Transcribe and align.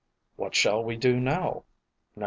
What 0.35 0.55
Shall 0.55 0.83
We 0.83 0.97
Do 0.97 1.19
Now? 1.19 1.61
1906. 2.09 2.17